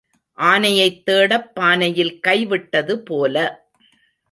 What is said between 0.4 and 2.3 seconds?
ஆனையைத் தேடப் பானையில்